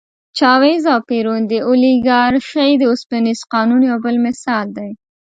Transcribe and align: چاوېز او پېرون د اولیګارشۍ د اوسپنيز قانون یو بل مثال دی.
چاوېز 0.37 0.83
او 0.93 0.99
پېرون 1.09 1.41
د 1.47 1.53
اولیګارشۍ 1.67 2.71
د 2.77 2.83
اوسپنيز 2.91 3.39
قانون 3.53 3.81
یو 3.89 3.97
بل 4.05 4.15
مثال 4.27 4.65
دی. 4.77 4.89